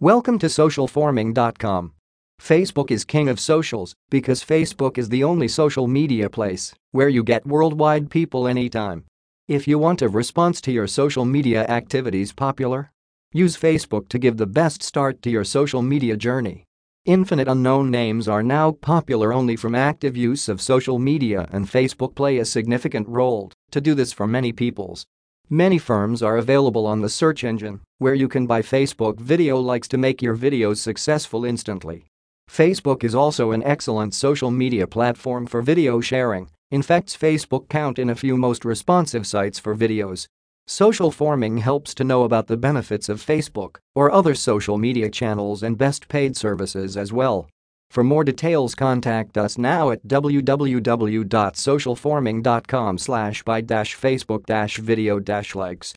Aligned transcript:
Welcome 0.00 0.38
to 0.40 0.46
socialforming.com. 0.48 1.92
Facebook 2.38 2.90
is 2.90 3.06
king 3.06 3.30
of 3.30 3.40
socials 3.40 3.94
because 4.10 4.44
Facebook 4.44 4.98
is 4.98 5.08
the 5.08 5.24
only 5.24 5.48
social 5.48 5.88
media 5.88 6.28
place 6.28 6.74
where 6.90 7.08
you 7.08 7.24
get 7.24 7.46
worldwide 7.46 8.10
people 8.10 8.46
anytime. 8.46 9.06
If 9.48 9.66
you 9.66 9.78
want 9.78 10.02
a 10.02 10.10
response 10.10 10.60
to 10.60 10.70
your 10.70 10.86
social 10.86 11.24
media 11.24 11.64
activities 11.64 12.34
popular, 12.34 12.92
use 13.32 13.56
Facebook 13.56 14.10
to 14.10 14.18
give 14.18 14.36
the 14.36 14.46
best 14.46 14.82
start 14.82 15.22
to 15.22 15.30
your 15.30 15.44
social 15.44 15.80
media 15.80 16.14
journey. 16.18 16.64
Infinite 17.06 17.48
unknown 17.48 17.90
names 17.90 18.28
are 18.28 18.42
now 18.42 18.72
popular 18.72 19.32
only 19.32 19.56
from 19.56 19.74
active 19.74 20.14
use 20.14 20.46
of 20.46 20.60
social 20.60 20.98
media 20.98 21.48
and 21.50 21.66
Facebook 21.66 22.14
play 22.14 22.36
a 22.36 22.44
significant 22.44 23.08
role 23.08 23.50
to 23.70 23.80
do 23.80 23.94
this 23.94 24.12
for 24.12 24.26
many 24.26 24.52
peoples. 24.52 25.06
Many 25.48 25.78
firms 25.78 26.22
are 26.22 26.36
available 26.36 26.86
on 26.86 27.00
the 27.00 27.08
search 27.08 27.44
engine, 27.44 27.80
where 27.98 28.14
you 28.14 28.28
can 28.28 28.46
buy 28.46 28.62
Facebook 28.62 29.18
video 29.18 29.58
likes 29.58 29.88
to 29.88 29.96
make 29.96 30.20
your 30.20 30.36
videos 30.36 30.76
successful 30.76 31.44
instantly. 31.44 32.04
Facebook 32.50 33.02
is 33.02 33.14
also 33.14 33.52
an 33.52 33.62
excellent 33.62 34.14
social 34.14 34.50
media 34.50 34.86
platform 34.86 35.46
for 35.46 35.62
video 35.62 36.00
sharing, 36.00 36.48
infects 36.70 37.16
Facebook 37.16 37.68
count 37.68 37.98
in 37.98 38.10
a 38.10 38.14
few 38.14 38.36
most 38.36 38.64
responsive 38.64 39.26
sites 39.26 39.58
for 39.58 39.74
videos. 39.74 40.26
Social 40.66 41.10
forming 41.10 41.58
helps 41.58 41.94
to 41.94 42.04
know 42.04 42.24
about 42.24 42.48
the 42.48 42.56
benefits 42.56 43.08
of 43.08 43.24
Facebook 43.24 43.76
or 43.94 44.10
other 44.10 44.34
social 44.34 44.78
media 44.78 45.08
channels 45.08 45.62
and 45.62 45.78
best 45.78 46.08
paid 46.08 46.36
services 46.36 46.96
as 46.96 47.12
well. 47.12 47.48
For 47.90 48.02
more 48.02 48.24
details 48.24 48.74
contact 48.74 49.38
us 49.38 49.56
now 49.56 49.90
at 49.90 50.04
www.socialforming.com 50.06 52.98
slash 52.98 53.42
buy 53.44 53.62
facebook 53.62 54.76
video 54.76 55.20
likes 55.54 55.94